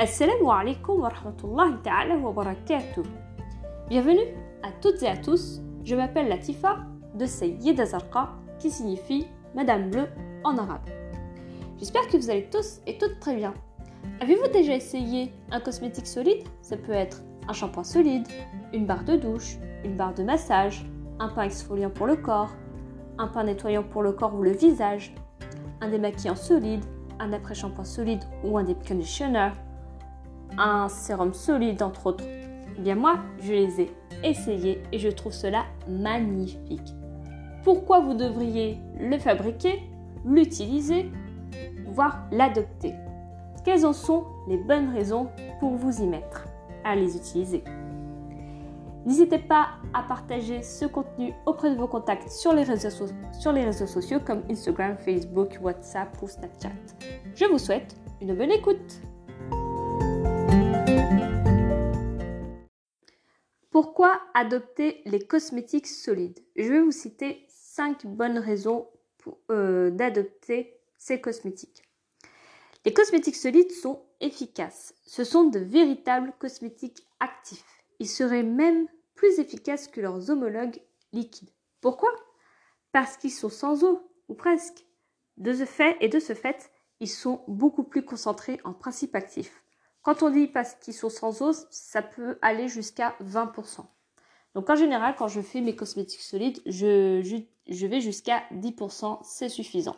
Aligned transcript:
Assalamu 0.00 0.50
alaikum 0.50 1.00
wa 1.00 1.10
rahmatullahi 1.10 2.22
wa 2.22 2.32
barakatuh. 2.32 3.04
Bienvenue 3.90 4.34
à 4.62 4.72
toutes 4.80 5.02
et 5.02 5.06
à 5.06 5.18
tous. 5.18 5.60
Je 5.84 5.94
m'appelle 5.94 6.30
Latifa 6.30 6.78
de 7.14 7.26
Sayyida 7.26 7.84
Zarqa 7.84 8.30
qui 8.58 8.70
signifie 8.70 9.26
Madame 9.54 9.90
Bleue 9.90 10.08
en 10.42 10.56
arabe. 10.56 10.88
J'espère 11.78 12.08
que 12.08 12.16
vous 12.16 12.30
allez 12.30 12.48
tous 12.50 12.80
et 12.86 12.96
toutes 12.96 13.20
très 13.20 13.36
bien. 13.36 13.52
Avez-vous 14.22 14.48
déjà 14.50 14.74
essayé 14.74 15.34
un 15.50 15.60
cosmétique 15.60 16.06
solide? 16.06 16.44
Ça 16.62 16.78
peut 16.78 16.92
être 16.92 17.20
un 17.46 17.52
shampoing 17.52 17.84
solide, 17.84 18.26
une 18.72 18.86
barre 18.86 19.04
de 19.04 19.16
douche, 19.16 19.58
une 19.84 19.98
barre 19.98 20.14
de 20.14 20.22
massage, 20.22 20.86
un 21.18 21.28
pain 21.28 21.42
exfoliant 21.42 21.90
pour 21.90 22.06
le 22.06 22.16
corps, 22.16 22.52
un 23.18 23.26
pain 23.26 23.44
nettoyant 23.44 23.82
pour 23.82 24.02
le 24.02 24.12
corps 24.12 24.34
ou 24.34 24.42
le 24.42 24.52
visage, 24.52 25.14
un 25.82 25.90
démaquillant 25.90 26.36
solide, 26.36 26.86
un 27.18 27.34
après-shampoing 27.34 27.84
solide 27.84 28.24
ou 28.44 28.56
un 28.56 28.64
deep 28.64 28.82
conditioner, 28.88 29.50
un 30.58 30.88
sérum 30.88 31.32
solide 31.34 31.82
entre 31.82 32.06
autres. 32.06 32.24
Eh 32.78 32.80
bien 32.80 32.94
moi, 32.94 33.18
je 33.40 33.52
les 33.52 33.80
ai 33.82 33.92
essayés 34.24 34.82
et 34.92 34.98
je 34.98 35.08
trouve 35.08 35.32
cela 35.32 35.64
magnifique. 35.88 36.94
Pourquoi 37.62 38.00
vous 38.00 38.14
devriez 38.14 38.78
le 38.98 39.18
fabriquer, 39.18 39.82
l'utiliser, 40.24 41.10
voire 41.86 42.26
l'adopter? 42.32 42.94
Quelles 43.64 43.84
en 43.84 43.92
sont 43.92 44.24
les 44.48 44.56
bonnes 44.56 44.92
raisons 44.92 45.28
pour 45.58 45.74
vous 45.74 46.02
y 46.02 46.06
mettre 46.06 46.46
à 46.84 46.96
les 46.96 47.16
utiliser? 47.16 47.62
N'hésitez 49.06 49.38
pas 49.38 49.68
à 49.94 50.02
partager 50.02 50.62
ce 50.62 50.84
contenu 50.84 51.32
auprès 51.46 51.70
de 51.70 51.76
vos 51.76 51.86
contacts 51.86 52.28
sur 52.28 52.52
les, 52.52 52.62
réseaux, 52.62 53.06
sur 53.38 53.52
les 53.52 53.64
réseaux 53.64 53.86
sociaux 53.86 54.18
comme 54.24 54.42
Instagram, 54.50 54.96
Facebook, 54.98 55.58
WhatsApp 55.62 56.16
ou 56.22 56.28
Snapchat. 56.28 56.68
Je 57.34 57.46
vous 57.46 57.58
souhaite 57.58 57.96
une 58.20 58.34
bonne 58.34 58.52
écoute. 58.52 59.00
Pourquoi 63.70 64.20
adopter 64.34 65.00
les 65.06 65.20
cosmétiques 65.20 65.86
solides? 65.86 66.40
Je 66.56 66.72
vais 66.72 66.80
vous 66.80 66.90
citer 66.90 67.46
5 67.48 68.04
bonnes 68.04 68.38
raisons 68.38 68.88
euh, 69.50 69.90
d'adopter 69.90 70.80
ces 70.98 71.20
cosmétiques. 71.20 71.82
Les 72.84 72.92
cosmétiques 72.92 73.36
solides 73.36 73.70
sont 73.70 74.02
efficaces. 74.20 74.94
Ce 75.06 75.22
sont 75.22 75.44
de 75.44 75.60
véritables 75.60 76.32
cosmétiques 76.40 77.06
actifs. 77.20 77.84
Ils 78.00 78.08
seraient 78.08 78.42
même 78.42 78.88
plus 79.14 79.38
efficaces 79.38 79.86
que 79.86 80.00
leurs 80.00 80.30
homologues 80.30 80.80
liquides. 81.12 81.50
Pourquoi? 81.80 82.10
Parce 82.90 83.16
qu'ils 83.16 83.30
sont 83.30 83.50
sans 83.50 83.84
eau, 83.84 84.10
ou 84.28 84.34
presque. 84.34 84.84
De 85.36 85.52
ce 85.52 85.64
fait, 85.64 85.96
et 86.00 86.08
de 86.08 86.18
ce 86.18 86.34
fait, 86.34 86.72
ils 86.98 87.08
sont 87.08 87.44
beaucoup 87.46 87.84
plus 87.84 88.04
concentrés 88.04 88.60
en 88.64 88.72
principes 88.72 89.14
actifs. 89.14 89.59
Quand 90.02 90.22
on 90.22 90.30
dit 90.30 90.46
parce 90.46 90.74
qu'ils 90.74 90.94
sont 90.94 91.10
sans 91.10 91.42
eau, 91.42 91.52
ça 91.70 92.02
peut 92.02 92.38
aller 92.42 92.68
jusqu'à 92.68 93.14
20%. 93.22 93.84
Donc 94.54 94.68
en 94.68 94.74
général, 94.74 95.14
quand 95.16 95.28
je 95.28 95.40
fais 95.40 95.60
mes 95.60 95.76
cosmétiques 95.76 96.22
solides, 96.22 96.60
je, 96.66 97.86
vais 97.86 98.00
jusqu'à 98.00 98.42
10%, 98.52 99.20
c'est 99.22 99.48
suffisant. 99.48 99.96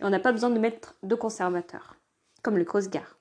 Et 0.00 0.04
on 0.04 0.10
n'a 0.10 0.20
pas 0.20 0.32
besoin 0.32 0.50
de 0.50 0.58
mettre 0.58 0.96
de 1.02 1.14
conservateur, 1.14 1.96
comme 2.42 2.56
le 2.56 2.64
Cosgar. 2.64 3.18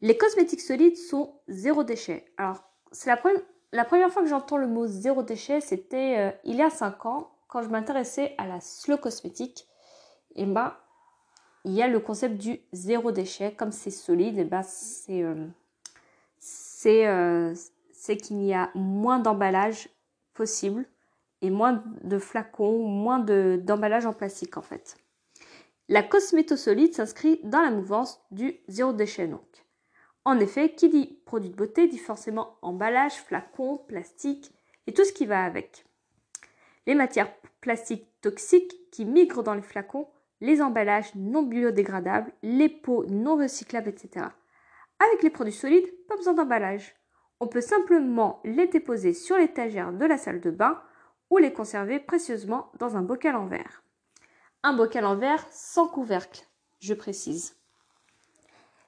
Les 0.00 0.16
cosmétiques 0.16 0.60
solides 0.60 0.96
sont 0.96 1.34
zéro 1.48 1.84
déchet. 1.84 2.24
Alors, 2.36 2.64
c'est 2.90 3.10
la, 3.10 3.20
la, 3.72 3.84
première 3.84 4.10
fois 4.10 4.22
que 4.22 4.28
j'entends 4.28 4.56
le 4.56 4.66
mot 4.66 4.86
zéro 4.86 5.22
déchet, 5.22 5.60
c'était 5.60 6.18
euh, 6.18 6.30
il 6.44 6.56
y 6.56 6.62
a 6.62 6.70
5 6.70 7.06
ans, 7.06 7.30
quand 7.48 7.62
je 7.62 7.68
m'intéressais 7.68 8.34
à 8.38 8.46
la 8.46 8.60
slow 8.60 8.96
cosmétique. 8.96 9.68
Et 10.34 10.46
ben, 10.46 10.74
il 11.64 11.72
y 11.72 11.82
a 11.82 11.88
le 11.88 12.00
concept 12.00 12.36
du 12.36 12.60
zéro 12.72 13.12
déchet. 13.12 13.54
Comme 13.54 13.72
c'est 13.72 13.90
solide, 13.90 14.38
et 14.38 14.44
ben, 14.44 14.62
c'est 14.62 15.22
euh, 15.22 15.46
euh, 16.86 17.54
c'est 17.92 18.16
qu'il 18.16 18.42
y 18.42 18.52
a 18.52 18.70
moins 18.74 19.20
d'emballage 19.20 19.88
possible 20.34 20.84
et 21.40 21.50
moins 21.50 21.84
de 22.02 22.18
flacons, 22.18 22.86
moins 22.86 23.20
d'emballage 23.20 24.06
en 24.06 24.12
plastique 24.12 24.56
en 24.56 24.62
fait. 24.62 24.96
La 25.88 26.02
cosméto 26.02 26.56
solide 26.56 26.94
s'inscrit 26.94 27.40
dans 27.44 27.60
la 27.60 27.70
mouvance 27.70 28.20
du 28.30 28.56
zéro 28.68 28.92
déchet. 28.92 29.30
En 30.24 30.38
effet, 30.38 30.74
qui 30.74 30.88
dit 30.88 31.18
produit 31.26 31.50
de 31.50 31.56
beauté 31.56 31.88
dit 31.88 31.98
forcément 31.98 32.56
emballage, 32.62 33.14
flacon, 33.14 33.78
plastique 33.88 34.52
et 34.86 34.94
tout 34.94 35.04
ce 35.04 35.12
qui 35.12 35.26
va 35.26 35.44
avec. 35.44 35.84
Les 36.86 36.94
matières 36.94 37.32
plastiques 37.60 38.06
toxiques 38.20 38.74
qui 38.90 39.04
migrent 39.04 39.42
dans 39.42 39.54
les 39.54 39.62
flacons, 39.62 40.08
les 40.42 40.60
emballages 40.60 41.14
non 41.14 41.44
biodégradables, 41.44 42.32
les 42.42 42.68
pots 42.68 43.06
non 43.06 43.36
recyclables, 43.36 43.88
etc. 43.88 44.26
Avec 44.98 45.22
les 45.22 45.30
produits 45.30 45.52
solides, 45.52 45.86
pas 46.08 46.16
besoin 46.16 46.34
d'emballage. 46.34 46.96
On 47.38 47.46
peut 47.46 47.60
simplement 47.60 48.40
les 48.44 48.66
déposer 48.66 49.14
sur 49.14 49.38
l'étagère 49.38 49.92
de 49.92 50.04
la 50.04 50.18
salle 50.18 50.40
de 50.40 50.50
bain 50.50 50.82
ou 51.30 51.38
les 51.38 51.52
conserver 51.52 52.00
précieusement 52.00 52.72
dans 52.80 52.96
un 52.96 53.02
bocal 53.02 53.36
en 53.36 53.46
verre. 53.46 53.84
Un 54.64 54.72
bocal 54.72 55.06
en 55.06 55.16
verre 55.16 55.46
sans 55.52 55.86
couvercle, 55.86 56.44
je 56.80 56.94
précise. 56.94 57.56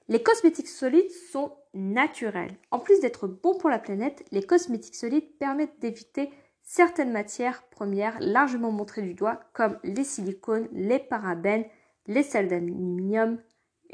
Les 0.09 0.22
cosmétiques 0.22 0.69
solides 0.69 1.10
sont 1.31 1.56
naturels. 1.72 2.56
En 2.72 2.81
plus 2.81 2.98
d'être 2.98 3.28
bons 3.28 3.56
pour 3.56 3.71
la 3.71 3.78
planète, 3.78 4.25
les 4.32 4.42
cosmétiques 4.42 4.97
solides 4.97 5.38
permettent 5.38 5.78
d'éviter 5.78 6.32
certaines 6.65 7.13
matières 7.13 7.63
premières 7.69 8.19
largement 8.21 8.73
montrées 8.73 9.03
du 9.03 9.15
doigt, 9.15 9.41
comme 9.53 9.79
les 9.85 10.05
silicones, 10.05 10.69
les 10.73 10.99
parabènes, 10.99 11.67
les 12.07 12.23
sels 12.23 12.49
d'aluminium, 12.49 13.39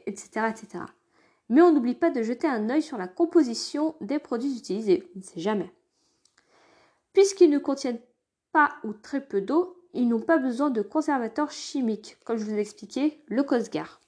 etc., 0.07 0.47
etc. 0.49 0.85
Mais 1.49 1.63
on 1.63 1.73
n'oublie 1.73 1.97
pas 1.97 2.11
de 2.11 2.23
jeter 2.23 2.47
un 2.47 2.71
œil 2.71 2.83
sur 2.83 2.97
la 2.97 3.09
composition 3.09 3.97
des 4.01 4.21
produits 4.21 4.57
utilisés. 4.57 5.11
On 5.15 5.19
ne 5.19 5.25
sait 5.25 5.41
jamais. 5.41 5.71
Puisqu'ils 7.13 7.51
ne 7.51 7.59
contiennent 7.59 8.01
pas 8.53 8.77
ou 8.85 8.93
très 8.93 9.21
peu 9.21 9.41
d'eau, 9.41 9.77
ils 9.93 10.09
n'ont 10.09 10.21
pas 10.21 10.39
besoin 10.39 10.71
de 10.71 10.83
conservateurs 10.83 11.51
chimiques, 11.51 12.17
comme 12.25 12.39
je 12.39 12.45
vous 12.45 12.55
ai 12.55 12.61
expliqué, 12.61 13.25
le 13.27 13.43
Cosgar. 13.43 14.01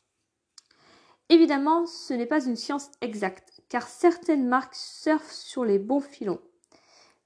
Évidemment, 1.29 1.87
ce 1.87 2.15
n'est 2.15 2.27
pas 2.27 2.45
une 2.45 2.57
science 2.57 2.91
exacte, 3.01 3.63
car 3.69 3.89
certaines 3.89 4.47
marques 4.47 4.77
surfent 4.77 5.33
sur 5.33 5.65
les 5.65 5.81
bons 5.81 6.01
filons. 6.01 6.41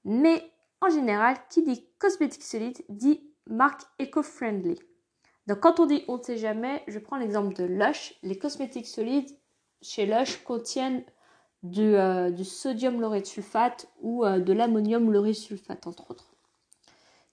Mais 0.05 0.51
en 0.81 0.89
général, 0.89 1.37
qui 1.49 1.63
dit 1.63 1.85
cosmétique 1.99 2.43
solide 2.43 2.77
dit 2.89 3.23
marque 3.47 3.83
eco-friendly. 4.01 4.79
Donc 5.47 5.59
quand 5.61 5.79
on 5.79 5.85
dit 5.85 6.03
on 6.07 6.17
ne 6.17 6.23
sait 6.23 6.37
jamais, 6.37 6.83
je 6.87 6.99
prends 6.99 7.17
l'exemple 7.17 7.55
de 7.55 7.63
Lush. 7.63 8.13
Les 8.23 8.37
cosmétiques 8.37 8.87
solides 8.87 9.29
chez 9.81 10.05
Lush 10.05 10.43
contiennent 10.43 11.03
du, 11.63 11.95
euh, 11.95 12.35
sodium 12.43 12.99
laureth 12.99 13.25
sulfate 13.25 13.87
ou 14.01 14.25
euh, 14.25 14.39
de 14.39 14.53
l'ammonium 14.53 15.11
laureth 15.11 15.35
sulfate 15.35 15.87
entre 15.87 16.11
autres. 16.11 16.33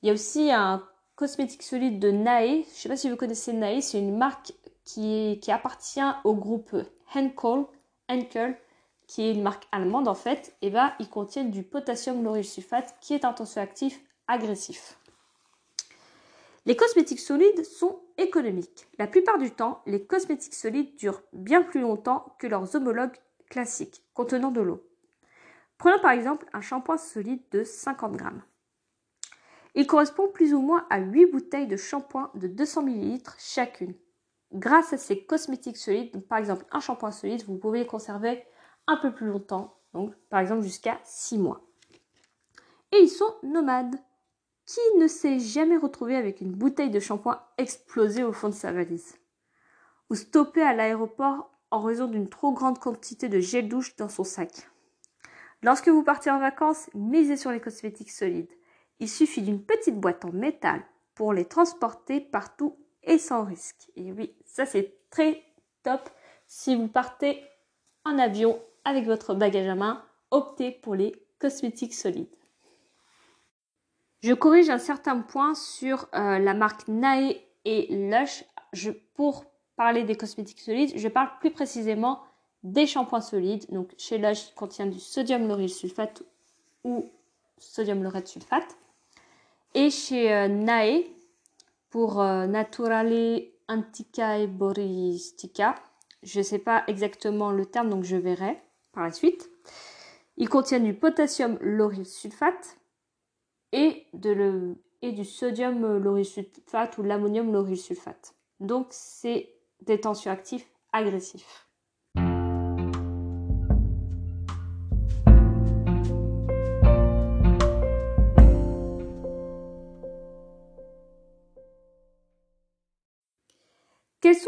Il 0.03 0.09
y 0.09 0.11
a 0.11 0.15
aussi 0.15 0.51
un 0.51 0.87
cosmétique 1.17 1.63
solide 1.63 1.99
de 1.99 2.11
Nae. 2.11 2.49
Je 2.49 2.59
ne 2.59 2.65
sais 2.75 2.89
pas 2.89 2.97
si 2.97 3.11
vous 3.11 3.17
connaissez 3.17 3.53
Nae, 3.53 3.81
c'est 3.81 3.99
une 3.99 4.17
marque 4.17 4.53
qui, 4.85 5.41
appartient 5.49 6.01
au 6.25 6.35
groupe 6.35 6.77
Henkel, 7.15 7.65
Henkel, 8.09 8.59
qui 9.07 9.23
est 9.23 9.33
une 9.33 9.43
marque 9.43 9.67
allemande 9.73 10.09
en 10.09 10.15
fait, 10.15 10.57
et 10.63 10.71
bah, 10.71 10.95
il 10.99 11.09
contient 11.09 11.45
du 11.45 11.63
potassium 11.63 12.23
lauryl 12.23 12.45
sulfate 12.45 12.97
qui 13.01 13.15
est 13.15 13.25
un 13.25 13.33
tensioactif 13.33 14.01
agressif. 14.29 14.99
Les 16.67 16.77
cosmétiques 16.77 17.21
solides 17.21 17.65
sont 17.65 18.01
économiques. 18.17 18.87
La 18.99 19.07
plupart 19.07 19.37
du 19.37 19.51
temps, 19.51 19.83
les 19.85 20.07
cosmétiques 20.07 20.55
solides 20.55 20.97
durent 20.97 21.23
bien 21.35 21.63
plus 21.63 21.81
longtemps 21.81 22.35
que 22.39 22.47
leurs 22.47 22.75
homologues 22.75 23.17
classiques 23.51 24.03
contenant 24.15 24.51
de 24.51 24.63
l'eau. 24.63 24.83
Prenons 25.77 26.01
par 26.01 26.13
exemple 26.13 26.47
un 26.55 26.63
shampoing 26.63 26.97
solide 26.97 27.43
de 27.51 27.65
50 27.65 28.17
grammes. 28.17 28.43
Il 29.75 29.87
correspond 29.87 30.29
plus 30.29 30.55
ou 30.55 30.61
moins 30.61 30.87
à 30.89 31.01
8 31.01 31.27
bouteilles 31.27 31.67
de 31.67 31.77
shampoing 31.77 32.31
de 32.35 32.47
200 32.47 32.87
ml 32.87 33.21
chacune. 33.39 33.95
Grâce 34.53 34.93
à 34.93 34.99
ces 34.99 35.27
cosmétiques 35.27 35.77
solides, 35.77 36.27
par 36.29 36.39
exemple 36.39 36.65
un 36.71 36.81
shampoing 36.81 37.11
solide, 37.11 37.45
vous 37.47 37.59
pouvez 37.59 37.85
conserver 37.85 38.45
un 38.87 38.97
peu 38.97 39.13
plus 39.13 39.27
longtemps, 39.27 39.79
donc 39.93 40.15
par 40.29 40.41
exemple 40.41 40.63
jusqu'à 40.63 41.01
6 41.05 41.39
mois. 41.39 41.63
Et 42.93 42.99
ils 42.99 43.09
sont 43.09 43.35
nomades. 43.43 43.97
Qui 44.67 44.81
ne 44.99 45.09
s'est 45.09 45.41
jamais 45.41 45.77
retrouvé 45.77 46.17
avec 46.17 46.41
une 46.41 46.53
bouteille 46.53 46.91
de 46.91 47.01
shampoing 47.01 47.39
explosée 47.59 48.25
au 48.25 48.33
fond 48.33 48.49
de 48.49 48.55
sa 48.55 48.73
valise 48.73 49.19
Ou 50.09 50.15
stoppé 50.15 50.63
à 50.63 50.73
l'aéroport 50.73 51.51
en 51.71 51.83
raison 51.83 52.07
d'une 52.07 52.31
trop 52.31 52.53
grande 52.53 52.79
quantité 52.79 53.29
de 53.29 53.41
gel 53.41 53.69
douche 53.69 53.95
dans 53.97 54.09
son 54.09 54.25
sac? 54.25 54.71
Lorsque 55.63 55.89
vous 55.89 56.03
partez 56.03 56.31
en 56.31 56.39
vacances, 56.39 56.89
misez 56.95 57.37
sur 57.37 57.51
les 57.51 57.61
cosmétiques 57.61 58.11
solides. 58.11 58.53
Il 59.01 59.09
suffit 59.09 59.43
d'une 59.43 59.63
petite 59.63 60.01
boîte 60.01 60.25
en 60.25 60.33
métal 60.33 60.83
pour 61.15 61.35
les 61.35 61.45
transporter 61.45 62.21
partout 62.21 62.79
et 63.03 63.19
sans 63.19 63.45
risque. 63.45 63.91
Et 63.97 64.13
oui, 64.13 64.35
ça 64.47 64.65
c'est 64.65 64.97
très 65.11 65.43
top. 65.83 66.09
Si 66.47 66.75
vous 66.75 66.89
partez 66.89 67.45
en 68.05 68.19
avion 68.19 68.63
avec 68.85 69.05
votre 69.07 69.35
bagage 69.35 69.69
à 69.69 69.75
main, 69.75 70.03
optez 70.31 70.71
pour 70.71 70.95
les 70.95 71.15
cosmétiques 71.39 71.95
solides. 71.95 72.35
Je 74.23 74.33
corrige 74.33 74.71
un 74.71 74.79
certain 74.79 75.21
point 75.21 75.55
sur 75.55 76.09
euh, 76.15 76.39
la 76.39 76.55
marque 76.55 76.89
Nae 76.89 77.37
et 77.65 77.95
Lush. 77.95 78.45
Pour 79.15 79.45
parler 79.77 80.03
des 80.03 80.17
cosmétiques 80.17 80.61
solides, 80.61 80.95
je 80.97 81.09
parle 81.09 81.29
plus 81.41 81.51
précisément 81.51 82.21
des 82.63 82.87
shampoings 82.87 83.21
solides. 83.21 83.67
Donc 83.71 83.93
chez 83.99 84.19
Lush, 84.19 84.49
il 84.49 84.55
contient 84.55 84.87
du 84.87 84.99
sodium 84.99 85.47
lauryl 85.47 85.69
sulfate 85.69 86.23
ou 86.83 87.11
sodium 87.59 88.03
laureth 88.03 88.27
sulfate. 88.27 88.77
Et 89.75 89.91
chez 89.91 90.33
euh, 90.33 90.49
Nae, 90.49 91.05
pour 91.91 92.21
euh, 92.21 92.47
Naturale 92.47 93.43
Anticae 93.69 94.47
Boristica, 94.47 95.75
je 96.23 96.39
ne 96.39 96.45
sais 96.45 96.59
pas 96.59 96.85
exactement 96.87 97.51
le 97.51 97.67
terme, 97.67 97.91
donc 97.91 98.05
je 98.05 98.17
verrai 98.17 98.61
par 98.95 99.05
la 99.05 99.13
suite. 99.13 99.51
Il 100.37 100.49
contient 100.49 100.81
du 100.81 100.95
potassium 100.95 101.59
lauryl 101.61 102.07
sulfate 102.07 102.79
et, 103.73 104.07
du 104.13 105.25
sodium 105.25 105.99
lauryl 105.99 106.25
sulfate 106.25 106.99
ou 106.99 107.03
l'ammonium 107.03 107.53
lauryl 107.53 107.77
sulfate. 107.77 108.35
Donc 108.61 108.87
c'est 108.91 109.55
des 109.83 110.01
tensioactifs 110.01 110.67
agressifs. 110.93 111.69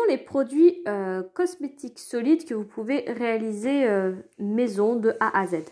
Les 0.09 0.19
produits 0.19 0.83
euh, 0.89 1.23
cosmétiques 1.35 1.99
solides 1.99 2.45
que 2.45 2.55
vous 2.55 2.65
pouvez 2.65 3.01
réaliser 3.07 3.87
euh, 3.87 4.13
maison 4.39 4.97
de 4.97 5.15
A 5.21 5.39
à 5.39 5.47
Z 5.47 5.65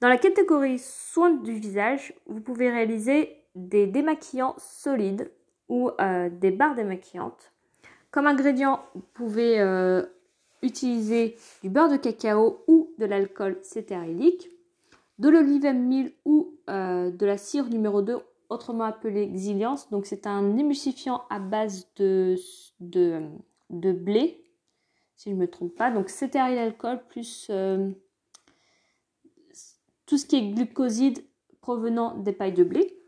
Dans 0.00 0.08
la 0.08 0.18
catégorie 0.18 0.78
soins 0.78 1.30
du 1.30 1.54
visage, 1.54 2.14
vous 2.26 2.40
pouvez 2.40 2.70
réaliser 2.70 3.36
des 3.54 3.86
démaquillants 3.86 4.54
solides 4.58 5.30
ou 5.68 5.90
euh, 6.00 6.28
des 6.30 6.50
barres 6.50 6.74
démaquillantes. 6.74 7.52
Comme 8.10 8.26
ingrédient, 8.26 8.80
vous 8.94 9.04
pouvez 9.12 9.60
utiliser 10.62 11.36
du 11.62 11.68
beurre 11.68 11.90
de 11.90 11.98
cacao 11.98 12.64
ou 12.66 12.90
de 12.98 13.04
l'alcool 13.04 13.58
cétérylique, 13.60 14.48
de 15.18 15.28
l'olive 15.28 15.66
mille 15.74 16.14
ou 16.24 16.54
de 16.66 17.26
la 17.26 17.36
cire 17.36 17.68
numéro 17.68 18.00
2 18.00 18.16
autrement 18.48 18.84
appelé 18.84 19.28
Xiliance. 19.28 19.90
Donc 19.90 20.06
c'est 20.06 20.26
un 20.26 20.56
émulsifiant 20.56 21.24
à 21.30 21.38
base 21.38 21.88
de, 21.96 22.36
de, 22.80 23.92
blé, 23.92 24.44
si 25.16 25.30
je 25.30 25.34
ne 25.34 25.40
me 25.40 25.48
trompe 25.48 25.74
pas. 25.74 25.90
Donc 25.90 26.08
cétéryl 26.08 26.58
alcool 26.58 27.00
plus 27.08 27.48
euh, 27.50 27.90
tout 30.06 30.18
ce 30.18 30.26
qui 30.26 30.36
est 30.36 30.50
glucoside 30.50 31.24
provenant 31.60 32.16
des 32.16 32.32
pailles 32.32 32.54
de 32.54 32.64
blé, 32.64 32.98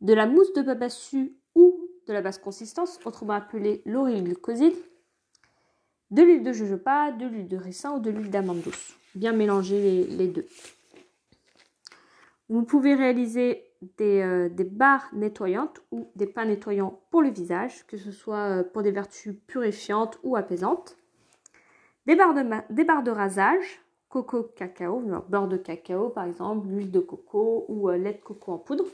de 0.00 0.12
la 0.12 0.26
mousse 0.26 0.52
de 0.52 0.62
babassu 0.62 1.36
ou 1.54 1.88
de 2.06 2.12
la 2.12 2.20
basse 2.20 2.38
consistance, 2.38 3.00
autrement 3.04 3.32
appelée 3.32 3.82
l'oryl 3.86 4.22
glucoside, 4.22 4.74
de 6.10 6.22
l'huile 6.22 6.44
de 6.44 6.52
jojoba, 6.52 7.10
de 7.12 7.26
l'huile 7.26 7.48
de 7.48 7.56
ricin 7.56 7.96
ou 7.96 8.00
de 8.00 8.10
l'huile 8.10 8.30
d'amande 8.30 8.60
douce. 8.60 8.94
Bien 9.14 9.32
mélanger 9.32 10.04
les 10.04 10.28
deux. 10.28 10.46
Vous 12.48 12.62
pouvez 12.62 12.94
réaliser 12.94 13.64
euh, 14.00 14.48
des, 14.48 14.64
barres 14.64 15.08
nettoyantes 15.12 15.80
ou 15.90 16.10
des 16.16 16.26
pains 16.26 16.44
nettoyants 16.44 17.00
pour 17.10 17.22
le 17.22 17.30
visage, 17.30 17.86
que 17.86 17.96
ce 17.96 18.10
soit 18.10 18.60
euh, 18.60 18.64
pour 18.64 18.82
des 18.82 18.90
vertus 18.90 19.34
purifiantes 19.46 20.18
ou 20.22 20.36
apaisantes. 20.36 20.96
Des 22.06 22.16
barres 22.16 22.34
de, 22.34 22.84
barres 22.84 23.02
de 23.02 23.10
rasage, 23.10 23.82
coco, 24.08 24.44
cacao, 24.56 25.02
beurre 25.28 25.48
de 25.48 25.56
cacao 25.56 26.08
par 26.10 26.24
exemple, 26.24 26.68
l'huile 26.68 26.90
de 26.90 27.00
coco 27.00 27.64
ou 27.68 27.88
euh, 27.88 27.96
lait 27.96 28.14
de 28.14 28.22
coco 28.22 28.52
en 28.52 28.58
poudre. 28.58 28.84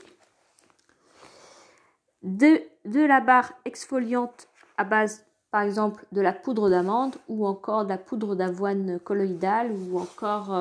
De, 2.23 2.61
de 2.85 3.01
la 3.01 3.19
barre 3.19 3.53
exfoliante 3.65 4.47
à 4.77 4.83
base 4.83 5.25
par 5.51 5.61
exemple 5.61 6.05
de 6.11 6.21
la 6.21 6.33
poudre 6.33 6.69
d'amande 6.69 7.15
ou 7.27 7.45
encore 7.45 7.83
de 7.83 7.89
la 7.89 7.97
poudre 7.97 8.35
d'avoine 8.35 8.99
colloïdale 8.99 9.71
ou 9.71 9.99
encore 9.99 10.51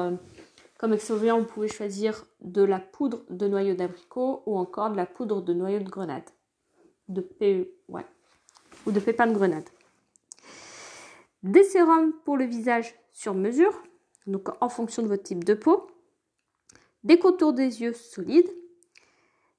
comme 0.83 0.95
exfoliant, 0.95 1.39
vous 1.39 1.47
pouvez 1.47 1.69
choisir 1.69 2.25
de 2.41 2.61
la 2.61 2.81
poudre 2.81 3.23
de 3.31 3.47
noyau 3.47 3.75
d'abricot 3.75 4.43
ou 4.47 4.59
encore 4.59 4.91
de 4.91 4.97
la 4.97 5.07
poudre 5.07 5.41
de 5.41 5.55
noyau 5.55 5.79
de 5.79 5.89
grenade. 5.89 6.29
De 7.07 7.21
PE, 7.21 7.69
ouais. 7.87 8.05
Ou 8.85 8.91
de 8.91 8.99
pépins 8.99 9.29
de 9.29 9.33
grenade. 9.33 9.69
Des 11.45 11.63
sérums 11.63 12.13
pour 12.25 12.37
le 12.37 12.47
visage 12.47 12.97
sur 13.13 13.33
mesure, 13.33 13.81
donc 14.27 14.49
en 14.61 14.69
fonction 14.69 15.05
de 15.05 15.07
votre 15.07 15.23
type 15.23 15.45
de 15.45 15.55
peau. 15.55 15.87
Des 17.05 17.21
contours 17.21 17.53
des 17.53 17.81
yeux 17.81 17.95
solides. 17.95 18.51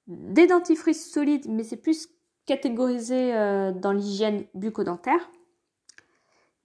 Des 0.07 0.45
dentifrices 0.45 1.09
solides, 1.09 1.47
mais 1.47 1.63
c'est 1.63 1.77
plus 1.77 2.09
catégorisé 2.45 3.33
euh, 3.33 3.71
dans 3.71 3.93
l'hygiène 3.93 4.43
bucco-dentaire 4.55 5.29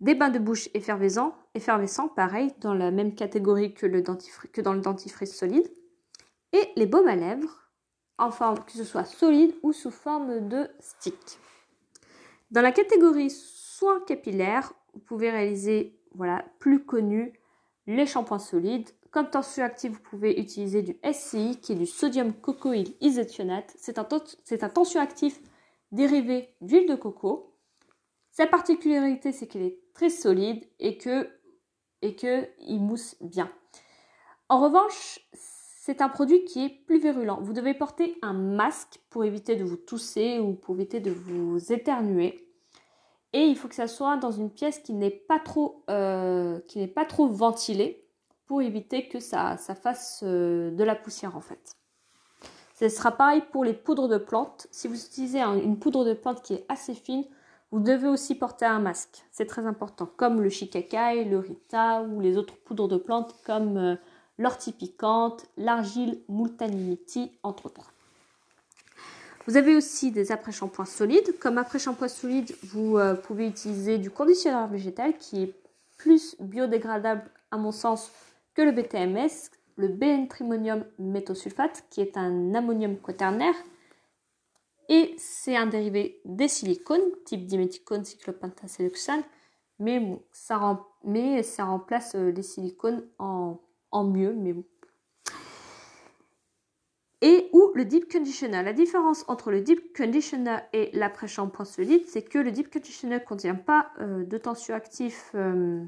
des 0.00 0.14
bains 0.14 0.30
de 0.30 0.38
bouche 0.38 0.68
effervescents, 0.74 1.34
effervescents, 1.54 2.08
pareil, 2.08 2.52
dans 2.60 2.74
la 2.74 2.90
même 2.90 3.14
catégorie 3.14 3.74
que, 3.74 3.86
le 3.86 4.02
que 4.52 4.60
dans 4.60 4.72
le 4.72 4.80
dentifrice 4.80 5.36
solide. 5.36 5.68
Et 6.52 6.68
les 6.76 6.86
baumes 6.86 7.08
à 7.08 7.16
lèvres, 7.16 7.68
en 8.16 8.30
forme 8.30 8.64
que 8.64 8.72
ce 8.72 8.84
soit 8.84 9.04
solide 9.04 9.54
ou 9.62 9.72
sous 9.72 9.90
forme 9.90 10.48
de 10.48 10.68
stick. 10.80 11.38
Dans 12.50 12.62
la 12.62 12.72
catégorie 12.72 13.30
soins 13.30 14.00
capillaires, 14.00 14.72
vous 14.94 15.00
pouvez 15.00 15.30
réaliser, 15.30 16.00
voilà, 16.14 16.44
plus 16.58 16.84
connu, 16.84 17.32
les 17.86 18.06
shampoings 18.06 18.38
solides. 18.38 18.90
Comme 19.10 19.30
tension 19.30 19.64
active, 19.64 19.92
vous 19.92 20.00
pouvez 20.00 20.38
utiliser 20.40 20.82
du 20.82 20.96
SCI, 21.12 21.58
qui 21.60 21.72
est 21.72 21.76
du 21.76 21.86
sodium 21.86 22.32
cocoïl 22.32 22.94
isothionate. 23.00 23.72
C'est 23.76 23.98
un, 23.98 24.06
un 24.06 24.68
tensioactif 24.68 25.40
dérivé 25.92 26.54
d'huile 26.60 26.88
de 26.88 26.94
coco. 26.94 27.54
Sa 28.30 28.46
particularité, 28.46 29.32
c'est 29.32 29.46
qu'il 29.46 29.62
est 29.62 29.78
très 29.98 30.10
solide 30.10 30.64
et 30.78 30.96
que, 30.96 31.28
et 32.02 32.14
que 32.14 32.48
il 32.60 32.78
mousse 32.78 33.16
bien. 33.20 33.50
En 34.48 34.60
revanche, 34.60 35.18
c'est 35.32 36.00
un 36.00 36.08
produit 36.08 36.44
qui 36.44 36.64
est 36.64 36.68
plus 36.86 37.00
virulent. 37.00 37.40
Vous 37.40 37.52
devez 37.52 37.74
porter 37.74 38.16
un 38.22 38.32
masque 38.32 39.00
pour 39.10 39.24
éviter 39.24 39.56
de 39.56 39.64
vous 39.64 39.76
tousser 39.76 40.38
ou 40.38 40.54
pour 40.54 40.76
éviter 40.76 41.00
de 41.00 41.10
vous 41.10 41.72
éternuer. 41.72 42.48
Et 43.32 43.42
il 43.42 43.56
faut 43.56 43.66
que 43.66 43.74
ça 43.74 43.88
soit 43.88 44.16
dans 44.18 44.30
une 44.30 44.50
pièce 44.50 44.78
qui 44.78 44.94
n'est 44.94 45.10
pas 45.10 45.40
trop, 45.40 45.82
euh, 45.90 46.60
qui 46.68 46.78
n'est 46.78 46.86
pas 46.86 47.04
trop 47.04 47.26
ventilée 47.26 48.06
pour 48.46 48.62
éviter 48.62 49.08
que 49.08 49.18
ça, 49.18 49.56
ça 49.56 49.74
fasse 49.74 50.20
euh, 50.22 50.70
de 50.70 50.84
la 50.84 50.94
poussière 50.94 51.36
en 51.36 51.40
fait. 51.40 51.72
Ce 52.76 52.88
sera 52.88 53.10
pareil 53.10 53.42
pour 53.50 53.64
les 53.64 53.74
poudres 53.74 54.06
de 54.06 54.18
plantes. 54.18 54.68
Si 54.70 54.86
vous 54.86 55.04
utilisez 55.04 55.40
une 55.40 55.80
poudre 55.80 56.04
de 56.04 56.14
plante 56.14 56.40
qui 56.42 56.54
est 56.54 56.64
assez 56.68 56.94
fine, 56.94 57.24
vous 57.70 57.80
devez 57.80 58.08
aussi 58.08 58.34
porter 58.34 58.64
un 58.64 58.78
masque, 58.78 59.24
c'est 59.30 59.46
très 59.46 59.66
important, 59.66 60.10
comme 60.16 60.40
le 60.40 60.48
shikakai, 60.48 61.24
le 61.24 61.38
rita 61.38 62.02
ou 62.02 62.20
les 62.20 62.38
autres 62.38 62.56
poudres 62.56 62.88
de 62.88 62.96
plantes 62.96 63.34
comme 63.44 63.76
euh, 63.76 63.96
l'ortie 64.38 64.72
piquante, 64.72 65.44
l'argile 65.58 66.20
multanimiti, 66.28 67.32
entre 67.42 67.66
autres. 67.66 67.92
Vous 69.46 69.56
avez 69.56 69.76
aussi 69.76 70.10
des 70.10 70.32
après-shampoings 70.32 70.84
solides. 70.84 71.38
Comme 71.38 71.58
après-shampoing 71.58 72.08
solide, 72.08 72.54
vous 72.64 72.98
euh, 72.98 73.14
pouvez 73.14 73.46
utiliser 73.46 73.98
du 73.98 74.10
conditionneur 74.10 74.66
végétal 74.68 75.16
qui 75.16 75.42
est 75.42 75.54
plus 75.98 76.36
biodégradable 76.38 77.22
à 77.50 77.56
mon 77.56 77.72
sens 77.72 78.10
que 78.54 78.62
le 78.62 78.72
BTMS, 78.72 79.50
le 79.76 79.88
bentrimonium 79.88 80.84
méthosulfate 80.98 81.84
qui 81.90 82.00
est 82.00 82.16
un 82.16 82.54
ammonium 82.54 82.96
quaternaire 82.96 83.54
et 84.88 85.14
c'est 85.18 85.56
un 85.56 85.66
dérivé 85.66 86.20
des 86.24 86.48
silicones, 86.48 87.12
type 87.26 87.44
diméthicone, 87.44 88.04
cyclopentacéluxane, 88.04 89.22
mais 89.78 90.02
ça, 90.32 90.86
mais 91.04 91.42
ça 91.42 91.64
remplace 91.64 92.14
euh, 92.14 92.30
les 92.30 92.42
silicones 92.42 93.06
en, 93.18 93.60
mieux, 93.92 94.32
mais 94.32 94.54
bon. 94.54 94.64
Et 97.20 97.48
ou 97.52 97.72
le 97.74 97.84
deep 97.84 98.10
conditioner. 98.10 98.62
La 98.62 98.72
différence 98.72 99.24
entre 99.28 99.50
le 99.50 99.60
deep 99.60 99.96
conditioner 99.96 100.58
et 100.72 100.90
l'après-shampoing 100.92 101.64
solide, 101.64 102.06
c'est 102.06 102.22
que 102.22 102.38
le 102.38 102.52
deep 102.52 102.72
conditioner 102.72 103.16
ne 103.16 103.24
contient 103.24 103.56
pas 103.56 103.90
euh, 104.00 104.24
de 104.24 104.38
tensioactif, 104.38 105.32
euh, 105.34 105.84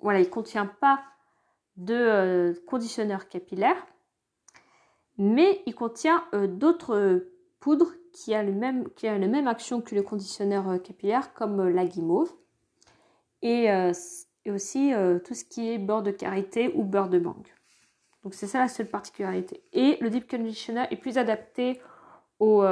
voilà, 0.00 0.20
il 0.20 0.26
ne 0.26 0.30
contient 0.30 0.66
pas 0.66 1.02
de 1.76 2.54
conditionneur 2.66 3.28
capillaire, 3.28 3.76
mais 5.18 5.62
il 5.66 5.74
contient 5.74 6.24
d'autres 6.32 7.26
poudre 7.64 7.94
qui 8.12 8.34
a, 8.34 8.42
le 8.42 8.52
même, 8.52 8.90
qui 8.90 9.08
a 9.08 9.16
la 9.16 9.26
même 9.26 9.48
action 9.48 9.80
que 9.80 9.94
le 9.94 10.02
conditionneur 10.02 10.68
euh, 10.68 10.76
capillaire, 10.76 11.32
comme 11.32 11.60
euh, 11.60 11.70
la 11.70 11.86
guimauve. 11.86 12.30
Et, 13.40 13.70
euh, 13.70 13.92
aussi 14.46 14.92
tout 15.24 15.32
ce 15.32 15.42
qui 15.42 15.72
est 15.72 15.78
beurre 15.78 16.02
de 16.02 16.10
karité 16.10 16.70
ou 16.74 16.84
beurre 16.84 17.08
de 17.08 17.18
mangue. 17.18 17.48
Donc 18.22 18.34
c'est 18.34 18.46
ça 18.46 18.58
la 18.58 18.68
seule 18.68 18.88
particularité. 18.88 19.62
Et 19.72 19.96
le 20.02 20.10
deep 20.10 20.30
conditioner 20.30 20.84
est 20.90 20.96
plus 20.96 21.16
adapté 21.16 21.80
aux, 22.40 22.62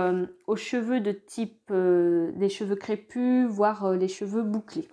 aux 0.47 0.57
cheveux 0.57 1.01
de 1.01 1.13
type 1.13 1.73
des 1.73 2.51
cheveux 2.51 2.77
crépus, 2.77 3.47
voire 3.49 3.93
les 3.93 4.09
cheveux 4.09 4.43
bouclés. 4.43 4.87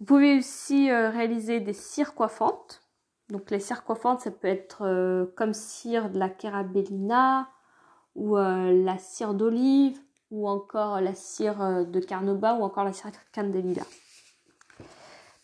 Vous 0.00 0.04
pouvez 0.04 0.36
aussi 0.36 0.92
réaliser 0.92 1.60
des 1.60 1.72
cires 1.72 2.14
coiffantes. 2.14 2.82
Donc 3.30 3.50
les 3.50 3.60
cires 3.60 3.84
coiffantes, 3.84 4.20
ça 4.20 4.30
peut 4.30 4.48
être 4.48 5.32
comme 5.34 5.54
cire 5.54 6.10
de 6.10 6.18
la 6.18 6.28
carabellina, 6.28 7.48
ou 8.14 8.36
euh, 8.36 8.72
la 8.84 8.98
cire 8.98 9.34
d'olive, 9.34 9.98
ou 10.30 10.48
encore 10.48 11.00
la 11.00 11.14
cire 11.14 11.62
euh, 11.62 11.84
de 11.84 12.00
carnauba, 12.00 12.54
ou 12.54 12.62
encore 12.62 12.84
la 12.84 12.92
cire 12.92 13.10
candelilla. 13.32 13.84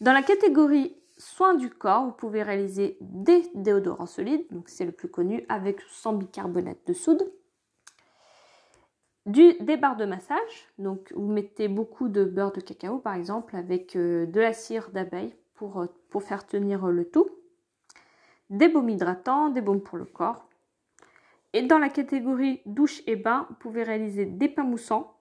Dans 0.00 0.12
la 0.12 0.22
catégorie 0.22 0.96
soins 1.18 1.54
du 1.54 1.68
corps, 1.70 2.06
vous 2.06 2.12
pouvez 2.12 2.42
réaliser 2.42 2.96
des 3.00 3.42
déodorants 3.54 4.06
solides, 4.06 4.46
donc 4.50 4.68
c'est 4.68 4.86
le 4.86 4.92
plus 4.92 5.08
connu 5.08 5.44
avec 5.48 5.80
sans 5.90 6.14
bicarbonate 6.14 6.78
de 6.86 6.92
soude. 6.92 7.30
Du, 9.26 9.52
des 9.60 9.76
barres 9.76 9.96
de 9.96 10.06
massage, 10.06 10.68
donc 10.78 11.12
vous 11.14 11.30
mettez 11.30 11.68
beaucoup 11.68 12.08
de 12.08 12.24
beurre 12.24 12.52
de 12.52 12.60
cacao 12.60 12.98
par 12.98 13.14
exemple 13.14 13.54
avec 13.54 13.94
euh, 13.94 14.24
de 14.24 14.40
la 14.40 14.54
cire 14.54 14.90
d'abeille 14.90 15.34
pour, 15.54 15.86
pour 16.08 16.22
faire 16.22 16.46
tenir 16.46 16.86
le 16.86 17.04
tout. 17.04 17.28
Des 18.48 18.68
baumes 18.68 18.88
hydratants, 18.88 19.50
des 19.50 19.60
baumes 19.60 19.82
pour 19.82 19.98
le 19.98 20.06
corps. 20.06 20.49
Et 21.52 21.62
dans 21.62 21.78
la 21.78 21.88
catégorie 21.88 22.62
douche 22.66 23.02
et 23.06 23.16
bain, 23.16 23.46
vous 23.48 23.56
pouvez 23.56 23.82
réaliser 23.82 24.24
des 24.24 24.48
pains 24.48 24.64
moussants, 24.64 25.16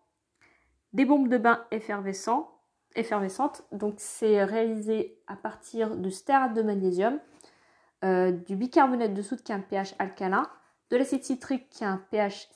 des 0.93 1.05
bombes 1.05 1.27
de 1.27 1.37
bain 1.37 1.65
effervescentes. 1.71 3.63
Donc 3.71 3.95
c'est 3.97 4.43
réalisé 4.43 5.19
à 5.27 5.35
partir 5.35 5.95
du 5.95 6.11
stérate 6.11 6.53
de 6.53 6.61
magnésium, 6.61 7.19
euh, 8.03 8.31
du 8.31 8.55
bicarbonate 8.55 9.13
de 9.13 9.21
soude 9.21 9.41
qui 9.41 9.51
a 9.51 9.55
un 9.55 9.61
pH 9.61 9.95
alcalin, 9.99 10.47
de 10.89 10.97
l'acide 10.97 11.23
citrique 11.23 11.69
qui 11.69 11.83
a 11.83 11.89
un 11.89 12.01
pH 12.11 12.49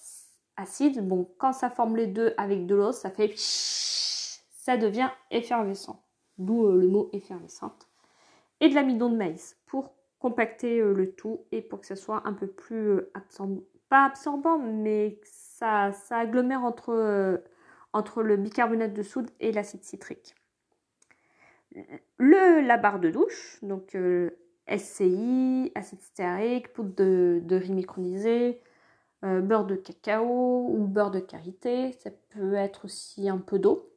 acide. 0.55 1.07
Bon, 1.07 1.29
quand 1.37 1.53
ça 1.53 1.69
forme 1.69 1.97
les 1.97 2.07
deux 2.07 2.33
avec 2.37 2.65
de 2.65 2.75
l'eau, 2.75 2.91
ça 2.91 3.09
fait 3.09 3.33
ça 3.37 4.77
devient 4.77 5.09
effervescent. 5.29 6.01
D'où 6.37 6.65
euh, 6.65 6.77
le 6.77 6.87
mot 6.87 7.09
effervescente. 7.11 7.87
Et 8.59 8.69
de 8.69 8.75
l'amidon 8.75 9.09
de 9.09 9.17
maïs 9.17 9.57
compacter 10.23 10.79
euh, 10.79 10.93
le 10.93 11.11
tout 11.11 11.45
et 11.51 11.61
pour 11.61 11.81
que 11.81 11.85
ça 11.85 11.95
soit 11.95 12.23
un 12.25 12.33
peu 12.33 12.47
plus 12.47 13.01
absorbant. 13.13 13.61
Pas 13.89 14.05
absorbant, 14.05 14.57
mais 14.57 15.19
ça, 15.23 15.91
ça 15.91 16.17
agglomère 16.17 16.63
entre 16.63 17.43
entre 17.93 18.23
le 18.23 18.35
bicarbonate 18.37 18.93
de 18.93 19.03
soude 19.03 19.29
et 19.39 19.51
l'acide 19.51 19.83
citrique. 19.83 20.35
Le, 22.17 22.61
la 22.61 22.77
barre 22.77 22.99
de 22.99 23.09
douche, 23.09 23.59
donc 23.61 23.95
euh, 23.95 24.31
SCI, 24.67 25.71
acide 25.75 26.01
stéarique, 26.01 26.73
poudre 26.73 26.93
de, 26.95 27.55
riz 27.55 27.71
micronisé, 27.71 28.61
euh, 29.23 29.41
beurre 29.41 29.65
de 29.65 29.75
cacao 29.75 30.67
ou 30.69 30.85
beurre 30.87 31.11
de 31.11 31.19
karité, 31.19 31.91
ça 31.93 32.09
peut 32.29 32.53
être 32.53 32.85
aussi 32.85 33.29
un 33.29 33.37
peu 33.37 33.57
d'eau, 33.59 33.91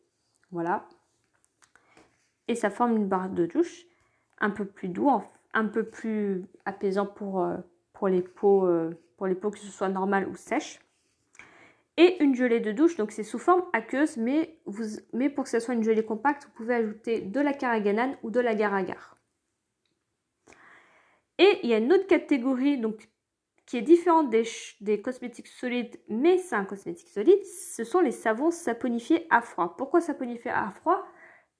voilà. 0.50 0.88
Et 2.49 2.54
ça 2.54 2.71
forme 2.71 2.97
une 2.97 3.09
barre 3.09 3.30
de 3.30 3.47
douche 3.47 3.87
un 4.38 4.50
peu 4.50 4.64
plus 4.64 4.88
doux, 4.88 5.11
un 5.57 5.67
peu 5.67 5.83
plus 5.83 6.45
apaisant 6.65 7.07
pour, 7.07 7.43
euh, 7.43 7.57
pour, 7.93 8.07
les 8.07 8.23
peaux, 8.23 8.69
pour 9.17 9.27
les 9.27 9.35
peaux 9.35 9.51
que 9.51 9.59
ce 9.59 9.67
soit 9.67 9.89
normales 9.89 10.29
ou 10.29 10.37
sèches 10.37 10.81
et 11.97 12.23
une 12.23 12.35
gelée 12.35 12.61
de 12.61 12.73
douche. 12.73 12.97
Donc 12.97 13.11
c'est 13.11 13.25
sous 13.25 13.39
forme 13.39 13.65
aqueuse, 13.73 14.17
mais, 14.17 14.59
vous, 14.67 14.85
mais 15.13 15.31
pour 15.31 15.45
que 15.45 15.51
ce 15.51 15.61
soit 15.61 15.75
une 15.75 15.83
gelée 15.83 16.05
compacte, 16.05 16.45
vous 16.45 16.53
pouvez 16.53 16.75
ajouter 16.75 17.21
de 17.21 17.41
la 17.41 17.53
caraganane 17.53 18.17
ou 18.23 18.31
de 18.31 18.41
la 18.41 18.51
agar 18.51 19.17
Et 21.39 21.61
il 21.63 21.71
y 21.71 21.75
a 21.75 21.79
une 21.79 21.93
autre 21.93 22.07
catégorie 22.07 22.79
donc, 22.79 23.09
qui 23.65 23.79
est 23.79 23.83
différente 23.83 24.31
des, 24.31 24.45
des 24.81 25.01
cosmétiques 25.01 25.49
solides, 25.49 25.99
mais 26.09 26.39
c'est 26.39 26.55
un 26.55 26.65
cosmétique 26.65 27.09
solide, 27.09 27.43
ce 27.45 27.83
sont 27.85 28.01
les 28.01 28.13
savons 28.13 28.51
saponifiés 28.51 29.27
à 29.31 29.41
froid. 29.41 29.75
Pourquoi 29.77 30.01
saponifiés 30.01 30.53
à 30.53 30.71
froid? 30.71 31.05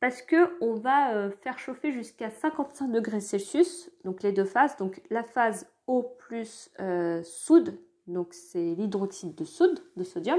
Parce 0.01 0.21
que 0.21 0.57
on 0.61 0.75
va 0.75 1.15
euh, 1.15 1.31
faire 1.31 1.59
chauffer 1.59 1.91
jusqu'à 1.91 2.31
55 2.31 2.89
degrés 2.93 3.21
Celsius, 3.21 3.91
donc 4.05 4.23
les 4.23 4.33
deux 4.33 4.45
phases, 4.45 4.77
donc 4.77 5.01
la 5.11 5.23
phase 5.23 5.71
eau 5.87 6.03
plus 6.19 6.71
euh, 6.81 7.23
soude, 7.23 7.79
donc 8.07 8.35
c'est 8.35 8.75
l'hydroxyde 8.75 9.35
de 9.35 9.45
soude, 9.45 9.81
de 9.97 10.05
sodium, 10.05 10.39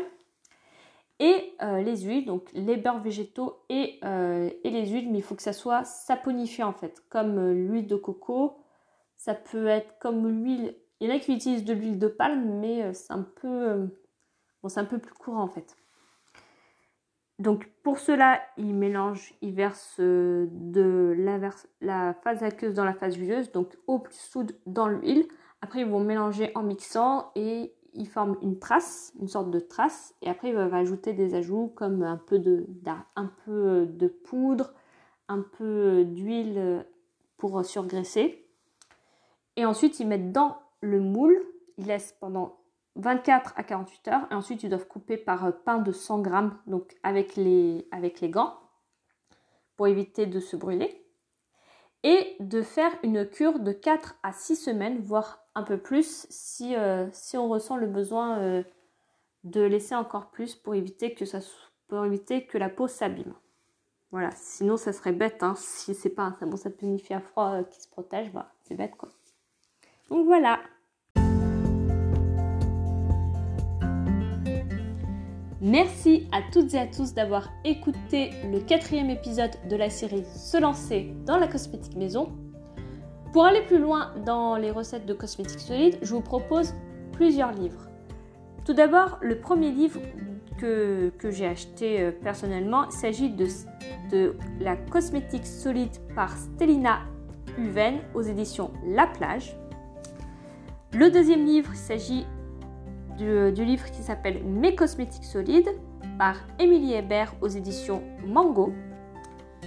et 1.20 1.56
euh, 1.64 1.82
les 1.82 1.98
huiles, 2.04 2.26
donc 2.26 2.52
les 2.54 2.78
beurres 2.78 3.02
végétaux 3.02 3.64
et, 3.70 4.00
et, 4.04 4.70
les 4.70 4.88
huiles, 4.90 5.12
mais 5.12 5.18
il 5.18 5.24
faut 5.24 5.34
que 5.34 5.42
ça 5.42 5.54
soit 5.54 5.84
saponifié 5.84 6.64
en 6.64 6.74
fait, 6.74 7.02
comme 7.10 7.52
l'huile 7.52 7.88
de 7.88 7.96
coco, 7.96 8.60
ça 9.16 9.34
peut 9.34 9.66
être 9.66 9.98
comme 9.98 10.28
l'huile, 10.28 10.76
il 11.00 11.10
y 11.10 11.12
en 11.12 11.16
a 11.16 11.20
qui 11.20 11.34
utilisent 11.34 11.66
de 11.66 11.74
l'huile 11.74 11.98
de 11.98 12.08
palme, 12.08 12.60
mais 12.60 12.94
c'est 12.94 13.14
un 13.14 13.24
peu, 13.24 13.90
bon, 14.62 14.70
c'est 14.70 14.80
un 14.80 14.86
peu 14.86 15.00
plus 15.00 15.16
courant 15.16 15.42
en 15.42 15.48
fait. 15.48 15.76
Donc 17.40 17.70
pour 17.84 18.00
cela, 18.00 18.42
ils 18.58 18.74
mélangent, 18.74 19.34
ils 19.42 19.54
versent 19.54 20.00
de 20.00 21.16
la, 21.82 22.14
phase 22.14 22.42
aqueuse 22.42 22.74
dans 22.74 22.86
la 22.86 22.94
phase 22.94 23.16
huileuse, 23.16 23.52
donc 23.52 23.78
eau 23.86 24.00
plus 24.00 24.16
soude 24.16 24.56
dans 24.66 24.88
l'huile. 24.88 25.28
Après, 25.62 25.82
ils 25.82 25.88
vont 25.88 26.00
mélanger 26.00 26.52
en 26.56 26.64
mixant 26.64 27.32
et 27.36 27.74
ils 27.94 28.08
forment 28.08 28.38
une 28.42 28.58
trace, 28.58 29.14
une 29.20 29.28
sorte 29.28 29.52
de 29.52 29.60
trace. 29.60 30.16
Et 30.22 30.30
après, 30.30 30.50
ils 30.50 30.56
vont 30.56 30.74
ajouter 30.74 31.14
des 31.14 31.36
ajouts 31.36 31.72
comme 31.76 32.02
un 32.04 32.18
peu 32.18 32.40
de, 32.40 32.68
un 33.16 33.32
peu 33.46 33.86
de 33.86 34.08
poudre, 34.08 34.74
un 35.28 35.42
peu 35.42 36.06
d'huile 36.06 36.86
pour 37.38 37.64
surgraisser. 37.64 38.46
Et 39.58 39.66
ensuite, 39.66 40.00
ils 40.00 40.08
mettent 40.08 40.32
dans 40.32 40.58
le 40.82 41.00
moule. 41.00 41.40
Ils 41.78 41.86
laissent 41.86 42.16
pendant 42.20 42.58
24 42.98 43.54
à 43.56 43.64
48 43.64 44.08
heures. 44.10 44.28
Et 44.32 44.34
ensuite, 44.34 44.64
ils 44.64 44.70
doivent 44.70 44.88
couper 44.88 45.18
par 45.18 45.52
pain 45.64 45.78
de 45.78 45.92
100 45.92 46.20
grammes, 46.20 46.58
donc 46.68 46.96
avec 47.04 47.36
les, 47.36 47.88
avec 47.92 48.22
les 48.22 48.30
gants, 48.30 48.56
pour 49.76 49.88
éviter 49.88 50.26
de 50.26 50.40
se 50.40 50.56
brûler 50.56 51.04
et 52.04 52.36
de 52.40 52.62
faire 52.62 52.92
une 53.04 53.28
cure 53.28 53.60
de 53.60 53.72
4 53.72 54.16
à 54.24 54.34
6 54.34 54.56
semaines, 54.56 55.00
voire 55.00 55.44
un 55.56 55.64
peu 55.64 55.78
plus 55.78 56.28
si, 56.30 56.76
euh, 56.76 57.08
si 57.12 57.38
on 57.38 57.50
ressent 57.50 57.78
le 57.78 57.88
besoin 57.88 58.40
euh, 58.40 58.64
de 59.44 59.62
laisser 59.62 59.96
encore 59.96 60.30
plus 60.30 60.56
pour 60.56 60.76
éviter 60.76 61.14
que, 61.14 61.26
ça, 61.26 61.40
pour 61.88 62.06
éviter 62.06 62.46
que 62.46 62.58
la 62.58 62.70
peau 62.70 62.88
s'abîme. 62.88 63.34
Voilà, 64.12 64.30
sinon 64.36 64.78
ça 64.78 64.94
serait 64.94 65.12
bête, 65.12 65.44
hein, 65.44 65.56
si 65.58 65.94
c'est 65.94 66.10
pas 66.10 66.24
un 66.24 66.34
savon 66.34 66.56
saponifié 66.56 67.16
à 67.16 67.20
froid 67.20 67.56
euh, 67.56 67.64
qui 67.64 67.82
se 67.82 67.90
protège, 67.90 68.32
bah, 68.32 68.52
c'est 68.64 68.76
bête 68.76 68.96
quoi. 68.96 69.10
Donc 70.10 70.26
voilà, 70.26 70.62
Merci 75.68 76.30
à 76.32 76.40
toutes 76.54 76.74
et 76.76 76.80
à 76.80 76.88
tous 76.88 77.14
d'avoir 77.14 77.50
écouté 77.66 78.30
le 78.50 78.62
quatrième 78.62 79.10
épisode 79.10 79.52
de 79.70 79.76
la 79.76 79.90
série 79.90 80.24
Se 80.34 80.56
lancer 80.58 81.14
dans 81.26 81.38
la 81.38 81.50
cosmétique 81.50 81.98
maison. 81.98 82.32
Pour 83.34 83.44
aller 83.44 83.62
plus 83.64 83.78
loin 83.78 84.14
dans 84.26 84.56
les 84.56 84.72
recettes 84.72 85.06
de 85.06 85.14
cosmétiques 85.14 85.60
solides, 85.60 85.98
je 86.02 86.14
vous 86.14 86.22
propose 86.22 86.74
plusieurs 87.12 87.52
livres. 87.52 87.90
Tout 88.64 88.72
d'abord, 88.72 89.18
le 89.22 89.42
premier 89.42 89.72
livre 89.72 90.00
que, 90.58 91.12
j'ai 91.26 91.48
acheté 91.48 92.00
euh, 92.00 92.12
personnellement, 92.12 92.90
s'agit 92.90 93.30
de, 93.30 93.48
de 94.10 94.36
La 94.62 94.78
cosmétique 94.78 95.46
solide 95.46 95.98
par 96.16 96.38
Stelina 96.38 97.00
Uven 97.58 98.00
aux 98.16 98.22
éditions 98.22 98.72
La 98.86 99.06
Plage. 99.06 99.58
Le 100.94 101.12
deuxième 101.12 101.46
livre, 101.46 101.76
s'agit 101.76 102.26
du, 103.18 103.66
livre 103.66 103.86
qui 103.92 104.02
s'appelle 104.04 104.44
Mes 104.44 104.76
cosmétiques 104.76 105.26
solides 105.26 105.70
par 106.18 106.36
Émilie 106.60 106.94
Hébert 106.94 107.34
aux 107.42 107.48
éditions 107.48 108.02
Mango. 108.26 108.74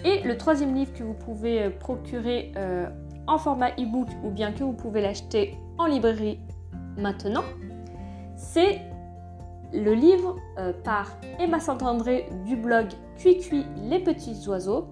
Et 0.04 0.22
le 0.22 0.36
troisième 0.36 0.74
livre 0.74 0.92
que 0.92 1.02
vous 1.02 1.14
pouvez 1.14 1.64
euh, 1.64 1.70
procurer 1.70 2.52
euh, 2.56 2.88
en 3.26 3.38
format 3.38 3.70
e-book 3.72 4.08
ou 4.24 4.30
bien 4.30 4.52
que 4.52 4.64
vous 4.64 4.72
pouvez 4.72 5.02
l'acheter 5.02 5.56
en 5.78 5.86
librairie 5.86 6.38
maintenant, 6.96 7.44
c'est 8.36 8.80
le 9.72 9.92
livre 9.92 10.36
euh, 10.58 10.72
par 10.72 11.16
Emma 11.38 11.60
Santandré 11.60 12.28
du 12.46 12.56
blog 12.56 12.86
Cui 13.18 13.66
les 13.88 13.98
petits 13.98 14.48
oiseaux 14.48 14.88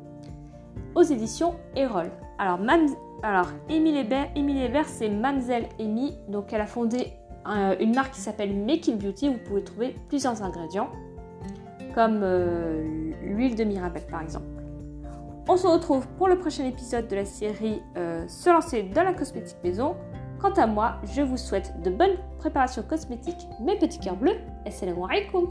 aux 0.94 1.02
éditions 1.02 1.54
Erol. 1.74 2.10
Alors, 2.38 2.58
alors 3.22 3.48
Émilie 3.68 4.00
Hébert, 4.00 4.28
Hébert 4.36 4.86
c'est 4.86 5.08
Mamselle 5.08 5.68
Amy, 5.80 6.18
donc 6.28 6.52
elle 6.52 6.60
a 6.60 6.66
fondé 6.66 7.14
une 7.46 7.94
marque 7.94 8.14
qui 8.14 8.20
s'appelle 8.20 8.54
Make 8.54 8.88
It 8.88 8.98
Beauty. 8.98 9.28
Vous 9.28 9.38
pouvez 9.38 9.64
trouver 9.64 9.94
plusieurs 10.08 10.42
ingrédients, 10.42 10.90
comme 11.94 12.20
euh, 12.22 13.12
l'huile 13.22 13.54
de 13.54 13.64
Mirabelle 13.64 14.06
par 14.10 14.22
exemple. 14.22 14.46
On 15.48 15.56
se 15.56 15.66
retrouve 15.66 16.06
pour 16.18 16.28
le 16.28 16.38
prochain 16.38 16.66
épisode 16.66 17.08
de 17.08 17.16
la 17.16 17.24
série 17.24 17.80
euh, 17.96 18.28
Se 18.28 18.50
lancer 18.50 18.82
dans 18.82 19.02
la 19.02 19.14
cosmétique 19.14 19.56
maison. 19.64 19.96
Quant 20.40 20.52
à 20.52 20.66
moi, 20.66 20.96
je 21.04 21.22
vous 21.22 21.38
souhaite 21.38 21.72
de 21.82 21.90
bonnes 21.90 22.16
préparations 22.38 22.82
cosmétiques, 22.82 23.48
mes 23.60 23.76
petits 23.76 23.98
cœurs 23.98 24.16
bleus, 24.16 24.36
et 24.66 24.70
salam 24.70 25.02
alaikum 25.02 25.48